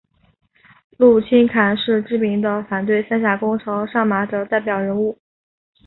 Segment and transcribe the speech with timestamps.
[0.97, 5.15] 陆钦侃是知名的反对三峡工程上马的代表人物。